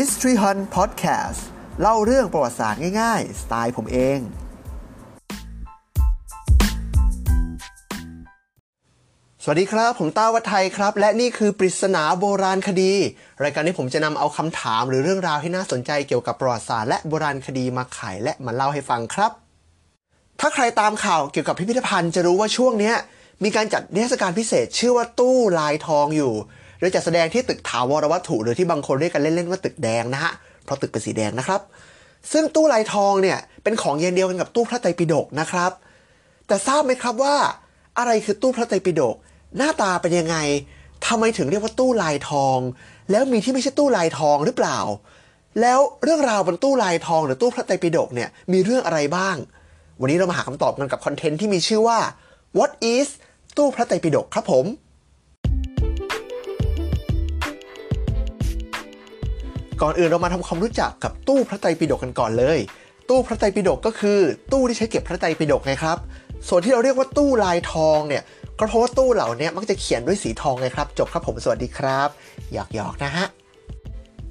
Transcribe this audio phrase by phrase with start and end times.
[0.00, 1.40] History Hunt Podcast
[1.80, 4.18] เล่าเรื่องประวัติศาสตร์ง่ายๆ สไตล์ผมเอง
[9.42, 12.92] สวัสดีครับ ผมต้าวัฒไทยครับ และนี่คือปริศนาโบราณคดี
[13.42, 19.32] รายการที่ผมจะนำเอาคำถามหรือเรื่องราวที่น่าสนใจเกี่ยวกับประวัติศาสตร์และโบราณคดีมาไขและมาเล่าให้ฟังครับ
[20.40, 22.92] ถ้าใครตามข่าวเกี่ยวกับพิพิธภัณฑ์จะรู้ว่าช่วงนี้
[23.44, 26.34] มีการจัดนิทศการพิเศษชื่อว่าตู้ลายทองอยู่
[26.78, 30.32] โดยจัดแสดงที่ตึกถาวรวัตถุหรือที่บางคนเรียกกันเล่นๆว่าตึกแดงนะฮะ
[30.64, 31.60] เพราะตึกเป็นสีแดงนะครับ
[32.32, 35.72] ซึ่งตู้ลายทองเนี่ยเป็นของเย็นเดียวกันกับตู้พระไตรปิฎกนะครับ
[36.46, 37.36] แต่ทราบไหมครับว่า
[37.98, 39.16] อะไรคือตู้พระไตรปิฎก
[39.56, 40.36] หน้าตาเป็นยังไง
[41.06, 42.58] ทำไมถึงเรียกว่าตู้ลายทอง
[43.10, 44.78] แล้วมีที่ไม่ใช่ตู้ลายทองหรือเปล่า
[45.60, 49.36] แล้วเรื่องราวบนตู้ลายทองหรือตู้พระไตรปิฎกเนี่ยมีเรื่องอะไรบ้าง
[50.00, 51.98] วันนี้เรามาหาคำตอบกันกับคอนเทนต์ที่มีชื่อว่า
[52.58, 53.08] What is
[53.56, 54.64] ตู้พระไตรปิฎกครับผม
[59.82, 62.58] ก่อนอื่นเรามาทำความรู้จักกับตู้พระไตรปิฎกกันก่อนเลย
[63.08, 64.18] ตู้พระไตรปิฎกก็คือ
[64.52, 65.98] ตู้ที่ใช้เก็บพระไตรปิฎกไงครับ
[66.48, 68.22] ส่วนที่เราเรียกว่าตู้ลายทองเนี่ย
[68.58, 72.08] ก็เพราะว่าตู้เหล่านี้มักจะเขียนด้วยสีทองไงครับ จบครับผมสวัสดีครับ
[72.52, 73.26] หยอกหยอกๆนะฮะ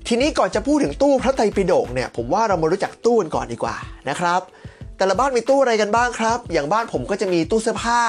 [0.08, 3.76] ทีนี้ก่อนจะพูดถึงตู้พระไตรปิฎกเนี่ยผมว่าเรามารู้จักตู้กันก่อนดีกว่า
[4.10, 4.42] นะครับ
[4.98, 8.02] แต่ละบ้านมีตู้อะไรกันบ้างครับ อย่างบ้านผมก็จะมีตู้เสื้อผ้า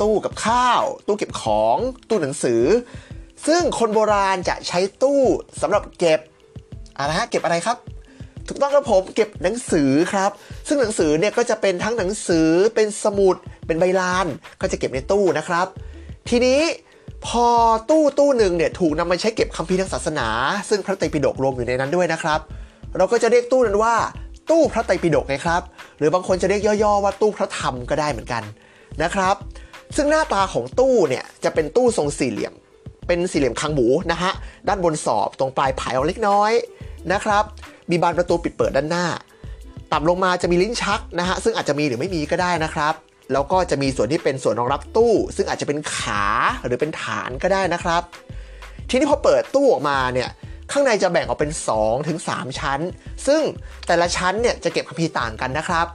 [0.00, 1.76] ตู้กับข้าว ตู้เก็บของ
[2.08, 2.62] ตู้หนังสือ
[3.46, 5.22] ซึ่งคนโบราณจะใช้ตู้
[5.60, 6.20] สำหรับเก็บ
[6.98, 7.76] อะไรฮะเก็บอะไรครับ
[8.48, 10.30] ถูกต้องครับผมเก็บหนังสือครับ
[10.68, 14.26] ซึ่งหนังสือเนี่ยก็จะเป็นทั้งหนังสือเป็นสมุด เป็นใบลาน
[14.60, 15.66] ก็จะเก็บในตู้นะครับ
[16.28, 16.60] ทีนี้
[17.26, 17.46] พอ
[17.90, 20.28] ตู้ตู้หนึ่งเนี่ยถูกนำมาใช้เก็บคัมภีร์ทางศาสนา
[20.68, 22.40] ซึ่งพระไตรปิฎกรวมอยู่ในนั้นด้วยนะครับ
[22.96, 23.94] เราก็จะเรียกตู้นั้นว่า
[24.50, 25.62] ตู้พระไตรปิฎกไงครับ
[25.98, 28.42] หรือบางคนจะเรียกย่อๆว่าตู้พระธรรมก็ได้เหมือนกัน
[29.02, 29.36] นะครับ
[29.96, 32.54] ซึ่งหน้าตาของตู้เนี่ยจะเป็นตู้ทรงสี่เหลี่ยม
[33.06, 34.32] เป็นสี่เหลี่ยมคางหมูนะฮะ
[34.68, 36.52] ด้านบนสอบตรงปลายผายออกเล็กน้อย
[37.12, 37.44] นะครับ
[37.90, 39.06] มีบานประตูปิดเปิดด้านหน้า
[39.92, 42.94] ต่ำลงมาจะมีลิ้นชักนะฮะซึ่งอาจจะมีหรือไม่มีก็ได้นะครับ
[43.32, 46.24] แล้วก็จะมีส่วนที่เป็นส่วนรองรับตู้ ซึ่งอาจจะเป็นขา
[46.64, 48.02] หรือเป็นฐานก็ได้นะครับ
[48.88, 50.28] ทีนี้พอเปิดตู้ออกมาเนี่ย
[50.72, 52.80] ข้างในจะแบ่งออกเป็น2ถึง3ชั้น
[53.26, 53.42] ซึ่ง
[53.86, 55.86] แต่ละชั้นเนี่ยจะเก็บคัมภีร์ต่างกันนะครับ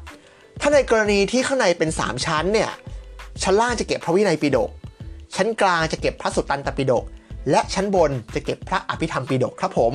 [0.62, 2.72] ถ้าในกรณีที่ข้างในเป็น 3 ชั้นเนี่ย
[3.44, 4.70] ชั้นล่างจะเก็บพระวินัยปิฎก
[5.36, 7.04] ชั้นกลางจะเก็บพระสุตตันตปิฎก
[7.52, 9.94] และชั้นบนจะเก็บพระอภิธรรมปิฎกครับผม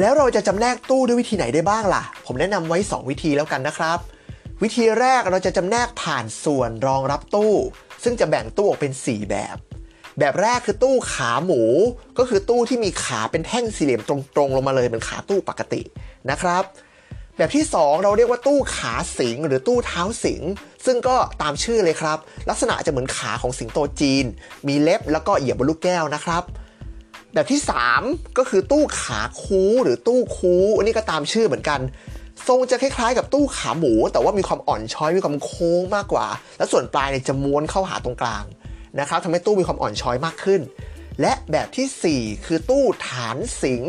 [0.00, 3.98] แล้วเราจะจำแนกตู้ด้วยวิธีไหนได้บ้างล่ะ ผมแนะนำไว้ 2 วิธีแล้วกันนะครับ
[4.62, 7.54] วิธีแรกเราจะจำแนกผ่านส่วนรองรับตู้
[8.02, 9.56] ซึ่งจะแบ่งตู้ออกเป็น 4 แบบ
[10.18, 11.62] แบบแรกคือตู้ขาหมู
[12.18, 15.80] ก็คือตู้ที่มีขาเป็นแท่งสี่เหลี่ยมตรงๆ ลงมาเลยเหมือนขาตู้ปกติ
[16.30, 16.62] นะครับ
[17.36, 20.42] แบบที่ 2 เราเรียกว่าตู้ขาสิงหรือตู้เท้าสิง
[20.86, 24.24] ซึ่งก็ตามชื่อเลยครับ ลักษณะจะเหมือนขาของสิงโตจีน
[24.68, 26.42] มีเล็บแล้วก็เหยียบบนลูกแก้วนะครับ
[27.34, 27.60] แบบที่
[27.98, 31.80] 3 ก็คือตู้ขาคูหรือตู้คูอันนี้ก็ตามชื่อเหมือนกัน
[32.48, 36.26] ทรงจะคล้ายๆ กับตู้ขาหมู แต่ว่ามีความอ่อนช้อยมีความโค้งมากกว่า
[36.58, 38.44] และส่วนปลายเนี่ยจะม้วนเข้าหาตรงกลาง
[39.00, 40.60] นะครับทำให้ตู้มีความอ่อนช้อยมากขึ้น
[41.20, 43.82] และแบบทีสี่4 คือตู้ฐานสิง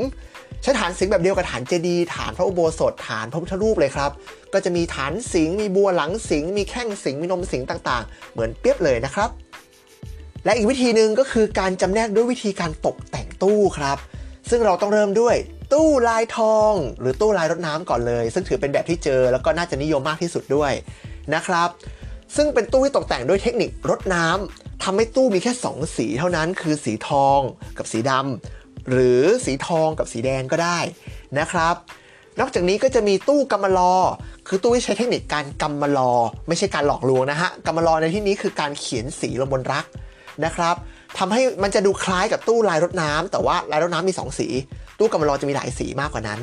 [0.62, 4.12] ใช้ฐานสิงแบบเดียวกับฐานเจดียฐานพระอุโบสถฐานพระพุทธรูปเลยครับ
[4.54, 9.30] ก็จะมีฐานสิงมีบัวหลังสิงมีแข้งสิงมีนมสิงต่างๆ เหมือนเปียบเลยนะครับ
[10.46, 13.98] และอีกวิธีหนึ่งก็คือการจำแนกด้วยวิธีการตกแต่งตู้ครับ
[14.50, 15.36] ซึ่งเราต้องเริ่มด้วย
[15.74, 20.72] ตู้ลายทอง หรือตู้ลายรดน้ำก่อนเลย ซึ่งถือเป็นแบบที่เจอแล้วก็น่าจะนิยมมากที่สุดด้วย
[21.34, 21.70] นะครับ
[22.36, 27.40] ซึ่งเป็นตู้ที่ตกแต่งด้วยเทคนิครดน้ำทำให้ตู้มีแค่ 2 สีเท่านั้น คือสีทอง
[27.78, 30.80] กับสีดำหรือสีทองกับสีแดงก็ได้
[31.40, 31.76] นะครับ
[32.40, 33.94] นอกจากนี้ก็จะมีตู้กำมะลอ
[34.48, 36.12] คือตู้ที่ใช้เทคนิคการกำมะลอ
[36.48, 39.86] ไม่ใช่การหลอกลวงนะฮะกำมะลอในที่นี้คือการเขียนสีลงบนรัก
[40.46, 40.76] นะครับ
[41.18, 44.48] ทำให้มันจะดูคล้ายกับตู้ลายรดน้ำแต่ว่าลายรดน้ำมี 2 สี
[45.00, 46.40] ตู้กำมะลอจะมีหลายสีมากกว่านั้น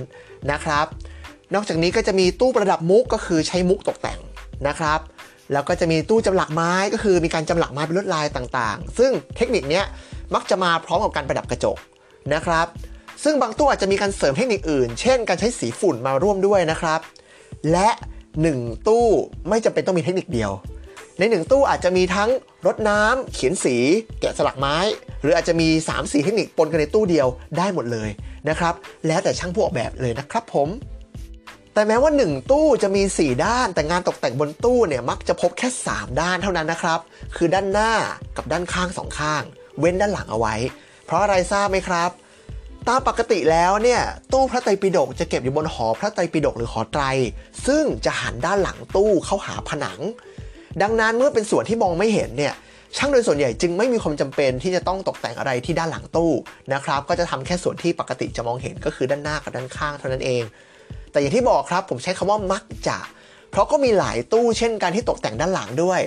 [0.50, 0.86] นะครับ
[1.54, 4.20] นอกจากนี้ก็จะมีตู้ประดับมุกก็คือใช้มุกตกแต่ง
[4.68, 5.00] นะครับ
[5.52, 9.82] แล้วก็จะมีตู้จำหลักไม้ก็คือมีการจำหลักไม้เป็นลวดลายต่างๆ ซึ่งเทคนิคนี้
[10.34, 11.78] มักจะมาพร้อมกับการประดับกระจก
[12.34, 12.66] นะครับ
[13.24, 17.00] ซึ่งบางตู้อาจจะมีการเสริมเทคนิคอื่น เช่น การใช้สีฝุ่นมาร่วมด้วยนะครับ
[17.72, 17.88] และ
[18.38, 19.06] 1 ตู้
[19.48, 20.50] ไม่จำเป็นต้องมีเทคนิคเดียว
[21.20, 22.30] ใน1ตู้อาจจะมีทั้ง
[22.66, 23.76] รดน้ำเขียนสี
[24.20, 24.76] แกะสลักไม้
[25.22, 27.28] หรืออาจจะมี 3 4 เทคนิคปนกันในตู้เดียว
[27.58, 28.10] ได้หมดเลย
[28.48, 28.74] นะครับ
[29.06, 30.68] แล้วแต่ช่างผู้ออกแบบเลยนะครับผม
[31.74, 37.00] แต่แม้ว่า 1 ตู้จะมี 4 ด้าน แต่งานตกแต่งบนตู้เนี่ยมักจะพบแค่ 3 ด้านเท่านั้นนะครับ
[37.36, 37.92] คือด้านหน้า
[38.36, 39.42] กับด้านข้างสองข้าง
[39.78, 40.54] เว้นด้านหลังเอาไว้
[41.04, 42.10] เพราะอะไรทราบไหมครับ
[42.88, 44.00] ตามปกติแล้วเนี่ย
[44.32, 47.04] ตู้พระไตรปิฎกจะเก็บอยู่บนหอพระไตรปิฎกหรือหอไตร
[47.66, 50.00] ซึ่งจะหันด้านหลังตู้เข้าหาผนัง
[50.82, 52.54] ดังนั้นเมื่อเป็นส่วนที่มองไม่เห็นเนี่ย
[52.96, 56.32] ช่างโดยส่วนใหญ่จึงไม่มีความจำเป็นที่จะต้องตกแต่งอะไรที่ด้านหลังตู้
[56.72, 60.42] นะครับก็จะทำแค่ส่วนที่ปกติจะมองเห็นก็คือด้านหน้ากับด้านข้างเท่านั้นเอง
[61.10, 62.98] แต่อย่างที่บอกครับผมใช้คำว่ามักจะ
[63.50, 66.00] เพราะก็มีหลายตู้เช่นการที่ตกแต่งด้านหลังด้วย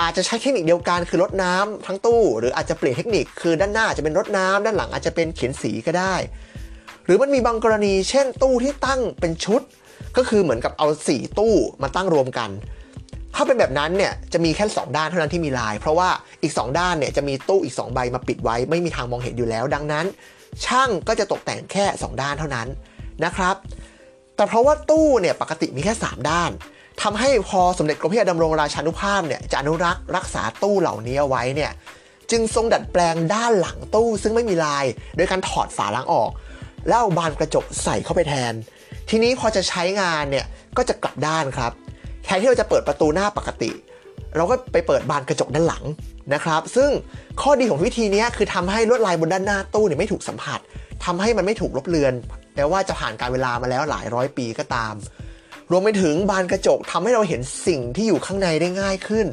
[0.00, 6.14] อาจจะใช้เทคนิคเดียวกันคือรดน้ำทั้งตู้ หรืออาจจะเปลี่ยนเทคนิคคือด้านหน้าจะเป็นรดน้ำด้านหลังอาจจะเป็นเขียนสีก็ได้
[7.04, 9.62] หรือมันมีบางกรณี เช่นตู้ที่ตั้งเป็นชุด
[10.16, 12.50] ก็คือเหมือนกับเอา 4 ตู้มาตั้งรวมกัน
[13.34, 16.08] ถ้าเป็นแบบนั้นเนี่ยจะมีแค่2ด้านเท่านั้นที่มีลาย เพราะว่า
[16.42, 20.06] อีก 2 ด้านเนี่ยจะมีตู้อีก 2 ใบมาปิดไว้ไม่มีทางมองเห็นอยู่แล้ว ดังนั้น
[20.64, 22.68] ช่างก็จะตกแต่งแค่ 2 ด้านเท่านั้น
[23.24, 23.56] นะครับ
[24.36, 26.50] แต่เพราะว่าตู้เนี่ยปกติมีแค่ 3 ด้าน
[27.02, 31.72] ทำให้พอสมเด็จกรมพระยาดำรงราชานุภาพเนี่ยจะอนุรักษ์รักษาตู้เหล่านี้เอาไว้เนี่ย
[32.30, 34.84] จึงทรงดัดแปลงด้านหลังตู้ซึ่งไม่มีลาย
[35.16, 36.30] โดยการถอดฝาล้างออก
[36.88, 38.52] แล้วเอาบานกระจกใส่เข้าไปแทน
[39.10, 40.46] ทีนี้พอจะใช้งานเนี่ย
[40.76, 41.72] ก็จะกลับด้านครับ
[42.24, 43.70] แทนที่เราจะเปิดประตูหน้าปกติ
[44.36, 45.84] เราก็ไปเปิดบานกระจกด้านหลัง
[46.34, 46.90] นะครับ ซึ่ง
[47.42, 50.60] ข้อดีของวิธีนี้คือทำให้ลวดลายบนด้านหน้าตู้เนี่ยไม่ถูกสัมผัส
[51.04, 52.14] ทำให้มันไม่ถูกลบเลือน
[52.54, 54.94] แม้ว่าจะผ่านการเวลามาแล้วหลายร้อยปีก็ตาม
[55.70, 59.26] รวมไปถึงบานกระจกทำให้เราเห็นสิ่งที่อยู่ข้างในได้ง่ายขึ้น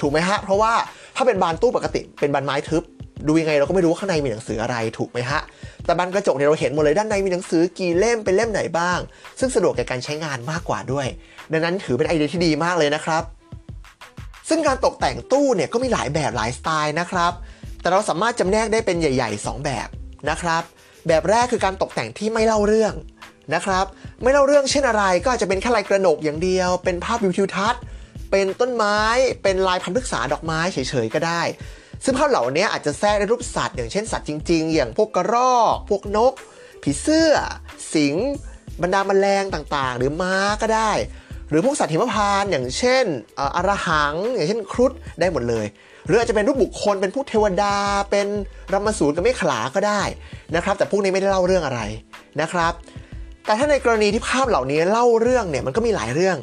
[0.00, 0.72] ถูกไหมฮะ เพราะว่า
[1.16, 2.82] ถ้าเป็นบานตู้ปกติ เป็นบานไม้ทึบ
[3.28, 5.40] ดูยังไงเราก็ไม่รู้ว่าข้างในมีหนังสืออะไรถูกไหมฮะ
[5.84, 8.98] แต่บานกระจกเนี่ยเราเห็นหมดเลยด้านในมีหนังสือกี่เล่มเป็นเล่มไหนบ้าง
[9.38, 11.06] ซึ่งสะดวกแก่การใช้งานมากกว่าด้วย
[11.52, 13.22] ดังนั้นถือเป็นไอเดียที่ดีมากเลยนะครับ
[14.48, 17.32] ซึ่งการตกแต่งตู้เนี่ยก็มีหลายแบบหลายสไตล์นะครับ
[17.80, 19.88] แต่เราสามารถจำแนกได้เป็นใหญ่ ๆ 2 แบบ
[20.30, 20.62] นะครับ
[21.08, 22.94] แบบแรกคือการตกแต่งที่ไม่เล่าเรื่อง
[23.54, 23.86] นะครับ
[24.22, 27.82] ไม่เล่าเรื่องเช่นอะไรก็อาจจะเป็นแค่ลายกระหนกอย่างเดียว เป็นภาพวิวทิวทัศน์
[28.30, 28.98] เป็นต้นไม้
[29.42, 31.42] เป็นลายพันธุ์พฤกษาดอกไม้เฉยๆก็ได้
[32.04, 36.32] ซึ่งภาพเหล่านี้อาจจะแทรกในรูปสัตว์อย่างเช่นสัตว์จริง ๆ อย่างพวกกระรอก พวกนก
[36.82, 37.32] ผีเสื้อ
[37.94, 38.16] สิง
[38.82, 40.92] บรรดาแมลงต่างๆ หรือม้าก็ได้
[41.50, 43.04] หรือพวกสัตว์หิมพานต์อย่างเช่น
[43.56, 45.66] อารหัง อย่างเช่นครุฑได้หมดเลย
[46.06, 47.74] หรืออาจจะเป็นรูปบุคคลเป็นพวกเทวดา
[48.10, 48.26] เป็น
[48.72, 50.02] รัมสูรกับเมขลาก็ได้
[50.56, 51.80] นะครับ แต่พวกนี้ไม่ได้เล่าเรื่องอะไร
[52.40, 52.72] นะครับ
[53.44, 56.36] แต่ถ้าในกรณีที่ภาพเหล่านี้เล่าเรื่องเนี่ยมันก็มีหลายเรื่อง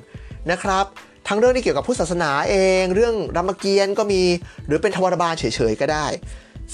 [0.52, 0.86] นะครับ
[1.28, 4.22] ทั้งเรื่องที่เกี่ยวกับพุทธศาสนาเอง เรื่องรามเกียรติ์ก็มี
[4.68, 6.06] หรือเป็นทวารบาลเฉยๆก็ได้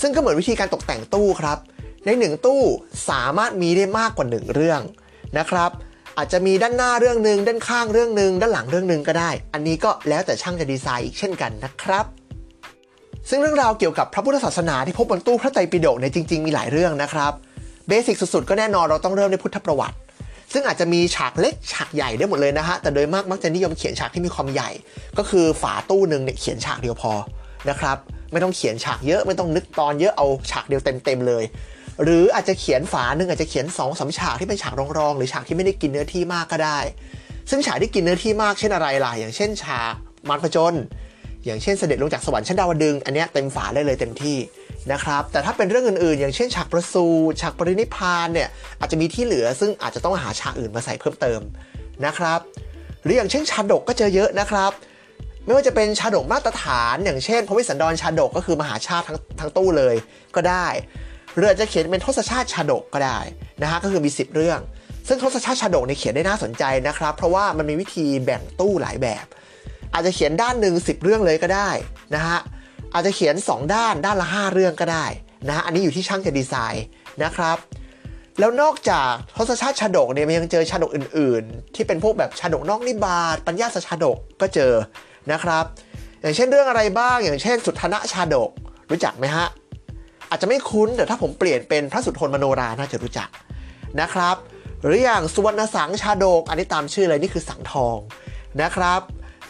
[0.01, 1.57] ซึ่งก็เหมือนวิธีการตกแต่งตู้ครับ
[2.05, 2.61] ในหนึ่งตู้
[3.09, 4.81] สามารถมีได้มากกว่าหนึ่งเรื่อง
[5.37, 5.71] นะครับ
[6.17, 12.05] อาจจะมีด้านหน้าเรื่องหนึ่งด้านข้างเรื่องหนึ่งด้านหลังเรื่องหนึ่งก็ได้ อันนี้ก็แล้วแต่ช่างจะดีไซน์อีกเช่นกันนะครับ
[13.29, 17.33] ซึ่งเรื่องราวเกี่ยวกับพระพุทธศาสนาที่พบบนตู้พระไตรปิฎกเนี่ยจริง ๆ มีหลายเรื่องนะครับ
[17.87, 19.95] เบสิกสุดๆ ก็แน่นอนเราต้องเริ่มด้วยพุทธประวัติ
[20.53, 24.69] ซึ่งอาจจะมีฉากเล็กฉากใหญ่ได้หมดเลยนะฮะ แต่โดยมากมักจะนิยมเขียนฉากที่มีความใหญ่
[25.17, 27.13] ก็คือฝาตู้หนึ่งเนี่ยเขียนฉากเดียวพอ
[27.69, 27.97] นะครับ
[28.31, 31.43] ไม่ต้องเขียนฉากเยอะไม่ต้องนึกตอนเยอะเอาฉากเดียวเต็มๆเลย
[32.03, 36.79] หรืออาจจะเขียนฝาหนึ่งอาจจะเขียน2อสฉากที่เป็นฉากรองๆ หรือฉากที่ไม่ได้กินเนื้อที่มากก็ได้
[37.49, 39.93] ซึ่งฉากที่กินเนื้อที่มากเช่นอะไรล่ะ อย่างเช่นฉาก
[40.29, 40.73] มารพจน
[41.45, 44.37] อย่างเช่นเสด็จลงจากสวรรค์ชั้นดาวดึงอันนี้เต็มฝาได้เลยเต็มที่
[44.91, 48.49] นะครับ แต่ถ้าเป็นเรื่องอื่นๆ อย่างเช่นฉากประสูติฉากปรินิพานเนี่ย
[48.79, 51.39] อาจจะมีที่เหลือซึ่งอาจจะต้องหาฉากอื่นมาใส่เพิ่มเติม
[52.05, 52.39] นะครับ
[53.03, 54.71] หรืออย่างเช่นชาดกก็เจอเยอะนะครับ
[55.45, 59.95] ไม่ว่าจะเป็นชาดกมาตรฐาน อย่างเช่น พระวิสันดรชาดกก็คือมหาชาติทั้งทั้งตู้เลย
[60.35, 60.67] ก็ได้
[61.35, 63.19] หรืออาจจะเขียนเป็นทศชาติชาดกก็ได้
[63.61, 64.59] นะฮะก็คือมี 10 เรื่อง
[65.07, 69.25] ซึ่งทศชาติชาดกเนี่ยเขียนได้น่าสนใจนะครับ เพราะว่ามันมีวิธีแบ่งตู้หลายแบบ
[69.93, 71.69] อาจจะเขียนด้านหนึ่ง10 เรื่องเลยก็ได้
[72.15, 72.39] นะฮะ
[72.93, 75.05] อาจจะเขียน 2 ด้านด้านละ 5 เรื่องก็ได้
[75.47, 76.85] นะฮะอันนี้อยู่ที่ช่างจะดีไซน์
[77.23, 77.57] นะครับ
[78.39, 84.73] แล้วนอกจากทศชาติชาดกเนี่ยมันยังเจอชาดกอื่น ๆ ที่เป็นพวกแบบชาดกนอกนิบาตปัญญาสชาดกก็เจอ
[85.31, 85.65] นะครับ
[86.21, 88.49] อย่างเช่นเรื่องอะไรบ้าง อย่างเช่น สุทธนะชาดก
[88.91, 89.47] รู้จักไหมฮะ
[90.29, 93.29] อาจจะไม่คุ้นแต่ถ้าผมเปลี่ยนเป็นพระสุทนมโนราน่าจะรู้จัก
[94.01, 94.35] นะครับ
[94.83, 97.97] หรืออย่างสุวรรณสังชาดก อันนี้ตามชื่อเลยนี่คือสังทอง
[98.61, 99.01] นะครับ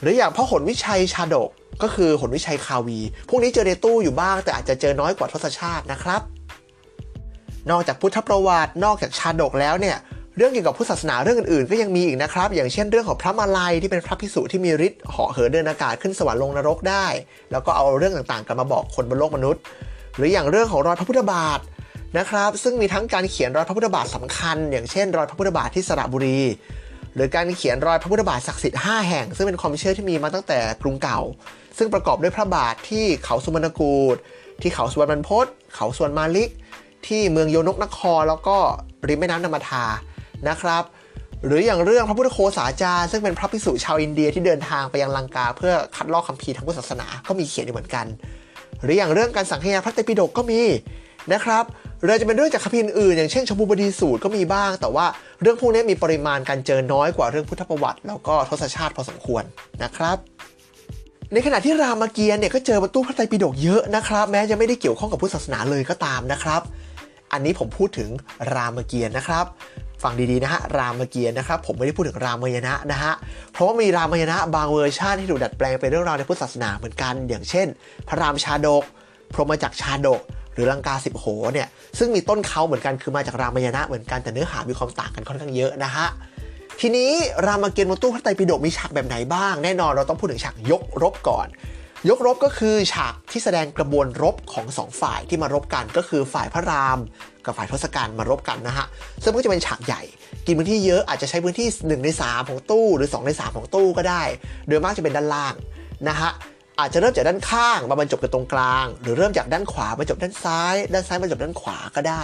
[0.01, 1.49] หรืออย่างพ่อหนวิชัยชาดก
[1.81, 2.99] ก็คือหนวิชัยคาวี
[3.29, 6.21] พวกนี้เจอในตู้อยู่บ้าง แต่อาจจะเจอน้อยกว่าทศชาตินะครับ
[7.71, 9.97] นอกจากพุทธประวัตินอกจากชาดกแล้วเนี่ย
[10.37, 17.05] เรื่องเกี่ยวกับพุทธศาสนาเรื่องอื่นๆ ก็ยังมีอีกนะครับ อย่างเช่นเรื่องของพระมาลัยที่เป็นพระภิกษุที่มีฤทธิ์เหาะเหินเดินอากาศขึ้นสวรรค์ลงนรกได้
[17.51, 19.61] แล้วก็เอาเรื่องต่างๆกลับมาบอกคนบนโลกมนุษย์
[20.15, 21.59] หรืออย่างเรื่องของรอยพระพุทธบาท
[22.17, 26.39] นะครับ ซึ่งมีทั้งการเขียนรอยพระพุทธบาทสำคัญ อย่างเช่น รอยพระพุทธบาทที่สระบุรี
[27.15, 31.19] หรือการเขียนรอยพระพุทธบาทศักดิ์สิทธิ์5แห่ง ซึ่งเป็นความเชื่อที่มีมาตั้งแต่กรุงเก่า
[31.77, 34.15] ซึ่งประกอบด้วยพระบาทที่เขาสุวรรณกูฏ
[34.61, 36.49] ที่เขาสุวรรณบรรพตเขาสวนมาลิก
[37.07, 38.57] ที่เมืองโยนกนคร แล้วก็
[39.07, 39.85] ริมแม่น้ำนามทา
[40.49, 40.83] นะครับ
[41.45, 48.05] หรืออย่างเรื่องพระพุทธโคสาจารย์ซึ่งเป็นพระภิกษุชาวอินเดียที่เดินทางไปยังลังกา เพื่อคัดลอกคัมภีร์ทางพุทธศาสนาก็มีเขียนอยู่เหมือนกัน
[48.83, 50.61] หรืออย่างเรื่องการสังเกตพระไตปิฎกก็มี
[51.33, 51.63] นะครับ
[52.01, 55.05] หรือจะเป็นเรื่องจากคัมภีร์อื่นอย่างเช่นชมพูบดีสูตรก็มีบ้าง แต่ว่า
[55.41, 59.43] เรื่องพวกนี้มีปริมาณการเจอน้อยกว่าเรื่องพุทธประวัติ แล้วก็ทศชาติพอสมควร
[59.83, 60.17] นะครับ
[61.33, 66.61] ในขณะที่รามเกียรติ์เนี่ยก็เจอบนตู้พระไตรปิฎกเยอะนะครับ แม้จะไม่ได้เกี่ยวข้องกับพุทธศาสนาเลยก็ตามนะครับ
[67.31, 68.09] อันนี้ผมพูดถึง
[68.53, 69.45] รามเกียรติ์นะครับ
[70.03, 73.13] ฟังดีๆนะฮะรามเกียรติ์นะครับผมไม่ได้พูดถึงรามยนะนะฮะ
[73.51, 77.67] เพราะว่ามีรามยนะบางเวอร์ชันที่ถูกดัดแปลงเป็นเรื่องราวในพุทธศาสนาเหมือนกัน อย่างเช่น
[78.07, 78.83] พระรามชาดก
[79.33, 80.21] พรหมจักรชาดก
[80.53, 86.07] หรือลังกาสิบโหเนี่ยซึ่งมีต้นเขาเหมือนกันคือมาจากรามยนะเหมือนกันแต่เนื้อหามีความต่างกันค่อนข้างเยอะนะฮะ
[86.79, 87.11] ทีนี้
[87.45, 91.47] รามเกียรติ์บนตู้พระไตรปิฎกมีฉากแบบไหนบ้าง แน่นอนเราต้องพูดถึงฉากยกรบก่อน
[92.09, 96.99] ยกรบก็คือฉากที่แสดงกระบวนรบของสองฝ่ายที่มารบกันก็คือฝ่ายพระราม
[97.45, 98.85] กับฝ่ายทศกัณฐ์มารบกันนะฮะ
[99.23, 100.01] ซึ่งมันก็จะเป็นฉากใหญ่
[100.45, 101.67] กินพื้นที่เยอะอาจจะใช้พื้นที่
[101.99, 104.23] 1 ใน 3 ของตู้ หรือ 2 ใน 3 ของตู้ก็ได้
[104.67, 105.53] โดยมากจะเป็นด้านล่าง
[106.07, 106.31] นะฮะ
[106.79, 112.23] อาจจะเริ่มจากด้านข้างมาบรรจบกันตรงกลาง หรือเริ่มจากด้านขวามาจบด้านซ้าย ด้านซ้ายมาจบด้านขวาก็ได้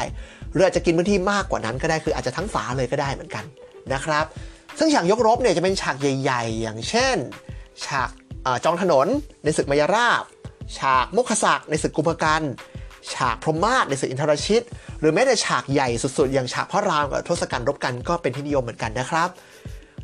[0.51, 3.45] หรืออาจจะกินพื้นที่มากกว่านั้นก็ได้คืออาจจะทั้งฝาเลยก็ได้เหมือนกัน
[3.93, 4.25] นะครับ
[4.79, 7.17] ซึ่งฉากยกรบเนี่ยจะเป็นฉากใหญ่ ๆ อย่างเช่น
[7.85, 8.09] ฉาก
[8.65, 9.07] จองถนน
[9.43, 10.23] ในศึกมายาราบ
[10.77, 12.41] ฉากมุขศักในศึกกุมภกัน
[13.13, 14.65] ฉากพรหมาศในศึกอินทรชิต
[14.99, 19.29] หรือแม้แต่ฉากใหญ่สุดๆ อย่างฉากพระรามกับทศกัณฐ์รบกันก็เป็นที่นิยมเหมือนกันนะครับ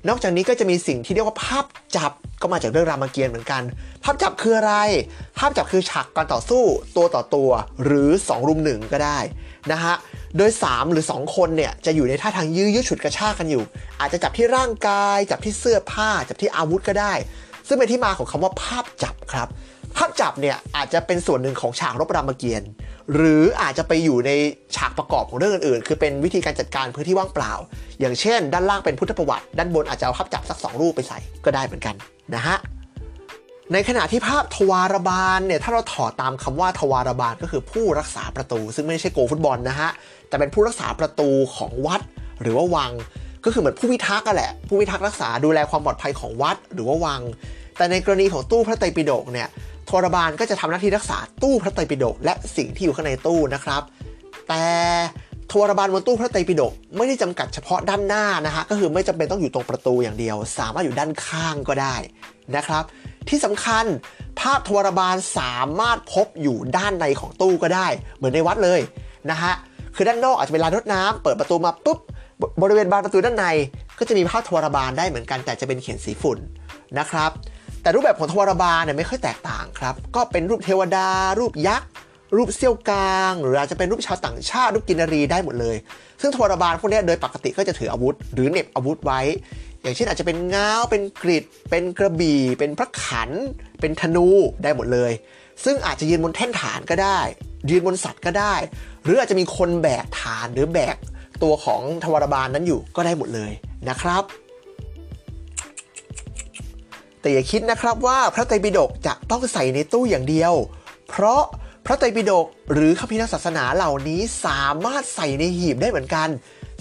[0.08, 1.65] นอกจากนี้ก็จะมีสิ่งที่เรียกว่าภาพ
[1.96, 3.62] จับก็มาจากเรื่องรามเกียรติ์เหมือนกัน
[4.03, 4.74] ภาพจับคืออะไร
[5.38, 6.63] ภาพจับคือฉากการต่อสู้
[6.98, 7.50] ตัวต่อตัว
[7.84, 9.20] หรือ2รุมหนึ่งก็ได้
[9.72, 9.95] นะฮะ
[10.38, 13.63] โดย 3 หรือ 2 คนเนี่ยจะอยู่ในท่าทางยื้อยุดฉุดกระชากกันอยู่
[14.00, 17.13] อาจจะจับที่ร่างกาย จับที่เสื้อผ้า จับที่อาวุธก็ได้
[17.67, 19.48] ซึ่งเป็นที่มาของคำว่าภาพจับครับ
[19.98, 22.69] ภาพจับเนี่ยอาจจะเป็นส่วนหนึ่งของฉากรบรามเกียรติ์
[23.13, 24.31] หรืออาจจะไปอยู่ใน
[24.75, 27.53] ฉากประกอบของเรื่องอื่นๆ คือเป็นวิธีการจัดการพื้นที่ว่างเปล่า
[28.00, 31.95] อย่างเช่น ด้านล่างเป็นพุทธประวัติ ด้านบนอาจจะเอาภาพจับสักสองรูปไปใส่ก็ได้เหมือนกัน
[32.36, 32.57] นะฮะ
[33.74, 39.89] ในขณะที่ภาพทวารบาลเนี่ยถ้าเราถอดตามคำว่าทวารบาลก็คือผู้รักษาประตู ซึ่งไม่ใช่โกฟุตบอลนะฮะ
[40.27, 42.01] แต่เป็นผู้รักษาประตูของวัด
[42.41, 42.91] หรือว่าวัง
[43.45, 47.22] ก็คือเหมือนผู้พิทักษ์กันแหละ ผู้พิทักษ์รักษาดูแลความปลอดภัยของวัดหรือว่าวัง
[47.77, 49.48] แต่ในกรณีของตู้พระไตรปิฎกเนี่ย
[49.89, 53.81] ทวารบาลก็จะทำหน้าที่รักษาตู้พระไตรปิฎกและสิ่งที่อยู่ข้างในตู้นะครับ
[54.48, 54.63] แต่
[55.51, 61.95] ทวารบาลบนตู้พระไตรปิฎกไม่ได้จำกัดเฉพาะด้านหน้านะฮะก็คือไม่จำเป็นต้องอยู่ตรงประตูอย่างเดียว สามารถอยู่ด้านข้างก็ได้
[62.55, 62.84] นะครับ
[63.29, 63.86] ที่สำคัญ
[64.39, 68.79] ภาพทวารบาลสามารถพบอยู่ด้านในของตู้ก็ได้ เหมือนในวัดเลย
[69.32, 69.53] นะฮะ
[69.96, 72.00] คือด้านนอกอาจจะเป็นลานรดน้ำเปิดประตูมาปุ๊บ
[72.62, 73.46] บริเวณบานประตูด้านใน
[74.00, 76.38] ก็จะมีภาพทวารบาลได้เหมือนกันแต่จะเป็นเขียนสีฝุ่น
[77.00, 77.32] นะครับ
[77.82, 81.08] แต่รูปแบบของทวารบาลเนี่ยไม่ค่อยแตกต่างครับ ก็เป็นรูปเทวดา
[81.39, 81.89] รูปยักษ์
[82.36, 85.75] รูปเซี่ยวกลาง หรืออาจจะเป็นรูปชาวต่างชาติ รูปกินรีได้หมดเลย
[86.22, 89.22] ซึ่งทวารบาลพวกนี้โดยปกติก็จะถืออาวุธ หรือเหน็บอาวุธไว้
[89.85, 93.29] อย่างเช่นอาจจะเป็นง้าวเป็นกริดเป็นกระบี่ เป็นพระขัน
[93.79, 94.27] เป็นธนู
[94.63, 95.11] ได้หมดเลย
[95.63, 97.19] ซึ่งอาจจะยืนบนแท่นฐานก็ได้
[97.69, 98.55] ยืนบนสัตว์ก็ได้
[99.03, 100.97] หรืออาจจะมีคนแบกฐานหรือแบก
[101.43, 103.51] ตัวของทวารบาลนั้นอยู่ก็ได้หมดเลย
[103.89, 104.23] นะครับ
[107.21, 110.53] แต่อย่าคิดนะครับว่าพระไตรปิฎกจะต้องใส่ในตู้อย่างเดียว
[111.09, 111.41] เพราะ
[111.85, 116.29] พระไตรปิฎกหรือคัมภีร์ทางศาสนาเหล่านี้สามารถใส่ในหีบได้เหมือนกัน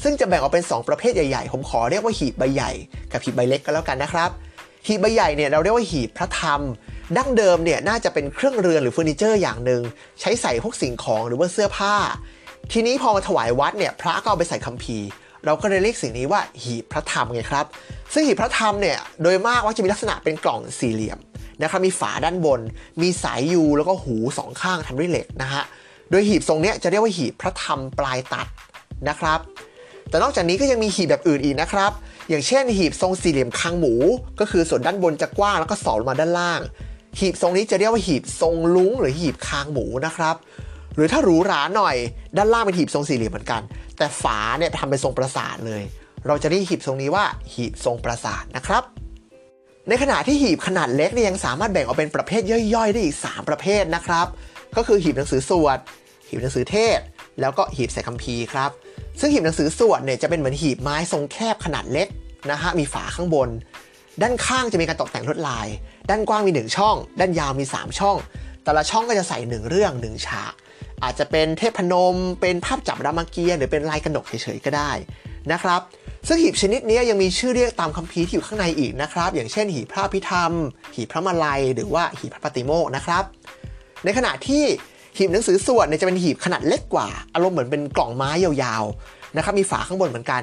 [0.02, 2.72] ซึ่งจะแบ่งออกเป็น 2 ประเภทใหญ่ๆ ผมขอเรียกว่าหีบใบใหญ่
[3.12, 4.30] กับหีบใบเล็กก็แล้วกันนะครับ
[4.86, 6.60] หีบใบใหญ่เนี่ยเราเรียกว่าหีบพระธรรม
[7.16, 9.82] ดั้งเดิมเนี่ยน่าจะเป็นเครื่องเรือนหรือเฟอร์นิเจอร์อย่างหนึ่ง
[10.20, 11.94] ใช้ใส่พวกสิ่งของหรือว่าเสื้อผ้า
[12.72, 15.06] ทีนี้พอมาถวายวัดเนี่ยพระก็เอาไปใส่คัมภีร์
[15.44, 17.66] เราก็เลยเรียกสิ่งนี้ว่าหีบพระธรรมไงครับ
[18.12, 21.18] ซึ่งหีบพระธรรมเนี่ยโดยมากว่าจะมีลักษณะเป็นกล่องสี่เหลี่ยม
[21.62, 22.60] นะครับมีฝาด้านบน
[23.02, 25.62] มีสายยูแล้วก็หูสองข้างทำด้วยเหล็กนะฮะ
[26.10, 28.46] โดยหีบทรงเนี้ยจะเรียกว่าหีบพระธรรมปลายตัด
[29.08, 29.40] นะครับ
[30.08, 31.92] แต่นอกจากนี้ก็ยังมีหีบแบบอื่นอีกนะครับ
[32.28, 33.94] อย่างเช่น หีบทรงสี่เหลี่ยมคางหมู
[34.40, 36.60] ก็คือส่วนด้านบนจะกว้างแล้วก็สอดลงมาด้านล่าง
[37.18, 40.36] หีบทรงนี้จะเรียกว่าหีบทรงลุงหรือหีบคางหมูนะครับ
[40.94, 41.96] หรือถ้าหรูหราหน่อย
[42.36, 43.62] ด้านล่างเป็นหีบทรงสี่เหลี่ยมเหมือนกัน
[43.98, 45.82] แต่ฝาเนี่ยทำเป็นทรงปราสาทเลย
[46.26, 48.82] เราจะเรียกหีบทรงนี้ว่าหีบทรงปราสาทนะครับ
[49.88, 52.42] ในขณะที่หีบขนาดเล็กเนี่ยยังสามารถแบ่งออกเป็นประเภท
[52.74, 54.26] ย่อยๆ ได้อีก 3 ประเภทนะครับ
[54.76, 55.78] ก็คือหีบหนังสือสวด
[56.28, 56.98] หีบหนังสือเทศ
[57.40, 58.70] แล้วก็หีบใส่คัมภีร์ครับ
[59.20, 62.08] ซึ่งหีบหนังสือสวดเนี่ยจะเป็นเหมือนหีบไม้ทรงแคบขนาดเล็ก
[62.50, 63.48] นะฮะมีฝาข้างบน
[64.22, 65.66] ด้านข้างจะมีการตกแต่งลวดลาย
[66.10, 68.16] ด้านกว้างมี 1 ช่อง ด้านยาวมี 3 ช่อง
[68.64, 70.52] แต่ละช่องก็จะใส่ 1 เรื่อง 1 ฉาก
[71.02, 74.90] อาจจะเป็นเทพนม เป็นภาพจับรามเกียรติ์หรือเป็นลายกระหนกเฉยๆก็ได้
[75.52, 75.80] นะครับ
[76.28, 80.52] ซึ่งหีบชนิดนี้ยังมีชื่อเรียกตามคัมภีร์ที่อยู่ข้างในอีกนะครับ อย่างเช่น หีบพระพิธรรม
[80.94, 83.24] หีบพระมาลัย หรือว่าหีบพระปฏิโมกนะครับ
[84.04, 84.64] ในขณะที่
[85.16, 90.42] หีบหนังสือสวดเนี่ยจะเป็นหีบขนาดเล็กกว่า อารมณ์เหมือนเป็นกล่องไม้ยาวๆนะครับมีฝาข้างบนเหมือนกัน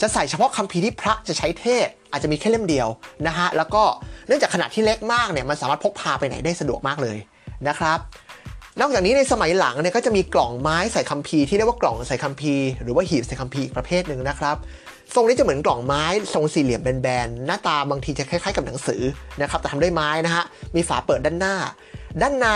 [0.00, 2.88] จะใส่เฉพาะคัมภีร์ที่พระจะใช้เทศอาจจะมีแค่เล่มเดียว
[3.26, 3.82] นะฮะแล้วก็
[4.26, 7.18] เนื่องจากขนาดที่เล็กมากเนี่ยมันสามารถพกพาไปไหนได้สะดวกมากเลย
[7.68, 7.98] นะครับ
[8.80, 14.56] นอกจากนี้ในสมัยหลังเนี่ยก็จะมีกล่องไม้ใส่คัมภีร์ที่เรียกว่ากล่องใส่คัมภีร์หรือว่าหีบใส่คัมภีร์อีกประเภทหนึ่งนะครับ
[15.14, 19.02] ทรงนี้จะเหมือนกล่องไม้ทรงสี่เหลี่ยมแบนๆหน้าตาบางทีจะคล้ายๆกับหนังสือ
[19.42, 20.44] นะครับแต่ทำด้วยไม้นะฮะ
[20.76, 21.54] มีฝาเปิดด้านหน้า
[22.20, 22.48] ด้านใน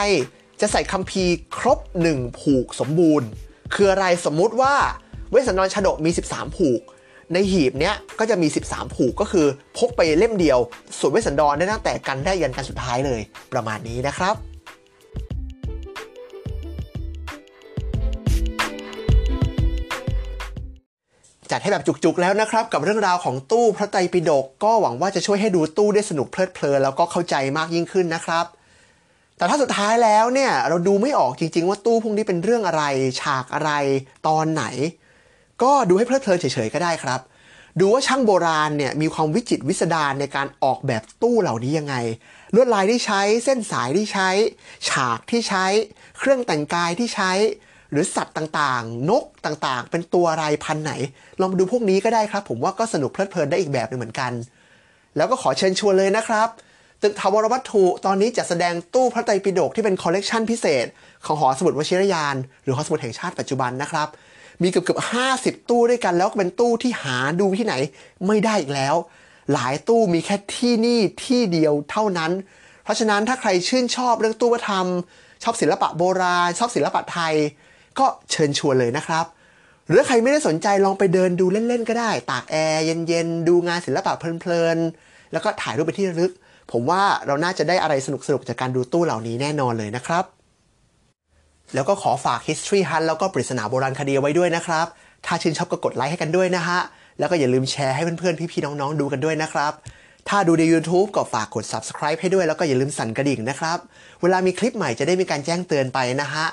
[0.65, 1.79] จะใส่คัมภีร์ครบ
[2.13, 3.29] 1 ผูกสมบูรณ์
[3.75, 4.75] คืออะไรสมมุติว่า
[5.31, 6.81] เวสสันดรชาดกมี 13 ผูก
[7.33, 9.47] ในหีบเนี้ยก็จะมี 13 ผูกก็คือ
[9.79, 10.59] พกไปเล่มเดียว
[10.99, 13.21] ส่วนเวสสันดรได้ตั้งแต่กันได้ยันกันสุดท้ายเลย
[13.53, 14.37] ประมาณนี้นะครับ
[21.51, 28.47] จัดให้แบบจุกๆแล้วนะครับกับเรื่องราวของตู้พระไตรปิฎกก็หวังว่าจะช่วยให้ดูตู้ได้สนุกเพลิดเพลินแล้วก็เข้าใจมากยิ่งขึ้นนะครับ
[29.37, 32.85] แต่ถ้าสุดท้ายแล้วเนี่ยเราดูไม่ออกจริง ๆ ว่าตู้พวกนี้เป็นเรื่องอะไร
[33.21, 33.71] ฉากอะไร
[34.29, 34.65] ตอนไหน
[35.63, 37.21] ก็ดูให้เพลิดเพลินเฉยๆก็ได้ครับ
[37.81, 41.95] ดูว่าช่างโบราณเนี่ยมีความวิจิตรพิสดารในการออกแบบตู้เหล่านี้ยังไง
[42.55, 44.29] ลวดลายที่ใช้เส้นสายที่ใช้
[44.89, 45.65] ฉากที่ใช้
[46.19, 47.33] เครื่องแต่งกายที่ใช้
[47.91, 50.93] หรือสัตว์ต่างๆ นกต่างๆ เป็นตัวอะไรพันธุ์ไหน
[51.41, 54.33] ลองดูพวกนี้ก็ได้ครับ ผมว่าก็สนุกเพลิดเพลินได้อีกแบบหนึ่งเหมือนกัน
[55.17, 56.49] แล้วก็ขอเชิญชวนเลยนะครับ
[57.03, 60.87] ตึกถาวรวัตถุตอนนี้จะแสดงตู้พระไตรปิฎกที่เป็นคอลเลกชันพิเศษ
[61.27, 64.09] ของหอสมุดวชิรยาน หรือหอสมุดแห่งชาติปัจจุบันนะครับ
[64.63, 67.75] มีเกือบเกือบห้าสิบตู้ด้วยกันแล้วก็เป็นตู้ที่หาดูที่ไหน
[68.27, 68.95] ไม่ได้อีกแล้ว
[69.53, 72.33] หลายตู้มีแค่ที่นี่ที่เดียวเท่านั้น
[72.85, 74.87] เพราะฉะนั้นถ้าใครชื่นชอบเรื่องตู้วัฒนธรรม
[75.43, 77.35] ชอบศิลปะโบราณ ชอบศิลปะไทย
[77.99, 79.25] ก็เชิญชวนเลยนะครับ
[79.89, 86.33] หรือใครไม่ได้สนใจลองไปเดินดูเล่นๆก็ได้ ตากแอร์เย็นๆ ดูงานศิลปะเพลินๆ แล้วก็ถ่ายรูปไปที่ระลึก
[86.73, 90.25] ผมว่าเราน่าจะได้อะไรสนุกๆ จากการดูตู้เหล่านี้แน่นอนเลยนะครับ
[91.75, 94.87] แล้วก็ขอฝาก History Hunt แล้วก็ปริศนาโบราณคดีไว้ด้วยนะครับ
[95.27, 96.79] ถ้าชื่นชอบก็กดไลค์ให้กันด้วยนะฮะ
[97.19, 99.73] แล้วก็อย่าลืมแชร์ให้เพื่อนๆ พี่ๆ น้องๆ ดูกันด้วยนะครับ
[100.29, 103.79] ถ้าดูใน YouTube ก็ฝากกด Subscribe ให้ด้วยแล้วก็อย่าลืมสั่นกระดิ่งนะครับ
[104.23, 106.47] เวลามีคลิปใหม่จะได้มีการแจ้งเตือนไปนะฮะ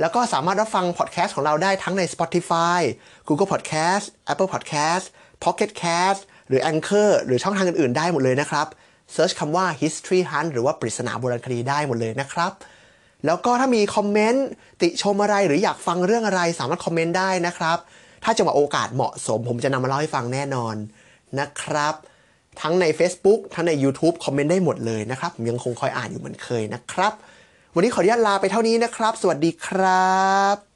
[0.00, 2.80] แล้วก็สามารถรับฟังพอดแคสต์ของเราได้ทั้งใน Spotify
[3.28, 5.04] Google Podcast Apple Podcast
[5.44, 8.66] Pocket Cast หรือ Anchor หรือช่องทางอื่นๆ ได้หมดเลยนะครับ
[9.12, 12.52] เซิร์ชคำว่า History Hunt หรือว่าปริศนาโบราณคดีได้หมดเลยนะครับ
[13.26, 14.46] แล้วก็ถ้ามีคอมเมนต์
[14.82, 17.78] ติชมอะไรหรืออยากฟังเรื่องอะไรสามารถคอมเมนต์ได้นะครับ
[18.24, 20.76] ถ้าจังหวะโอกาสเหมาะสม ผมจะนำมาเล่าให้ฟังแน่นอน
[21.38, 21.94] นะครับ
[22.60, 27.12] ทั้งใน Facebook ทั้งใน YouTube คอมเมนต์ได้หมดเลยนะครับผมยังคงคอยอ่านอยู่เหมือนเคยนะครับ
[27.74, 30.18] วันนี้ขออนุญาตลาไปเท่านี้นะครับ สวัสดีครั
[30.56, 30.67] บ